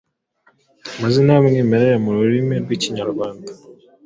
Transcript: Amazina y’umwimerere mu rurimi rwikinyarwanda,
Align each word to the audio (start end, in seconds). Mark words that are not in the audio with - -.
Amazina 0.97 1.29
y’umwimerere 1.33 1.95
mu 2.03 2.09
rurimi 2.15 2.55
rwikinyarwanda, 2.63 3.49